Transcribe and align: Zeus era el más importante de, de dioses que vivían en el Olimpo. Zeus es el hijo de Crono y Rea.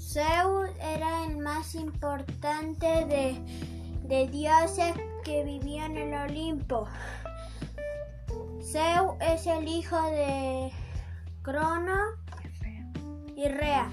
Zeus 0.00 0.70
era 0.80 1.24
el 1.26 1.38
más 1.38 1.76
importante 1.76 2.86
de, 3.06 3.40
de 4.02 4.26
dioses 4.26 4.94
que 5.22 5.44
vivían 5.44 5.96
en 5.96 6.12
el 6.12 6.30
Olimpo. 6.30 6.88
Zeus 8.60 9.12
es 9.20 9.46
el 9.46 9.68
hijo 9.68 10.00
de 10.10 10.72
Crono 11.42 11.96
y 13.36 13.46
Rea. 13.46 13.88